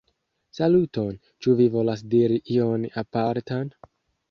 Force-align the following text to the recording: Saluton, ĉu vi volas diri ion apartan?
Saluton, 0.59 1.19
ĉu 1.45 1.53
vi 1.61 1.67
volas 1.77 2.03
diri 2.15 2.41
ion 2.57 2.91
apartan? 3.05 3.73